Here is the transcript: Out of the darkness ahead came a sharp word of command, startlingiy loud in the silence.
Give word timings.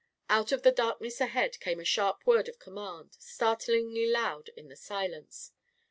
Out 0.31 0.51
of 0.51 0.63
the 0.63 0.71
darkness 0.71 1.21
ahead 1.21 1.59
came 1.59 1.79
a 1.79 1.85
sharp 1.85 2.25
word 2.25 2.49
of 2.49 2.57
command, 2.57 3.11
startlingiy 3.19 4.11
loud 4.11 4.49
in 4.57 4.67
the 4.67 4.75
silence. 4.75 5.51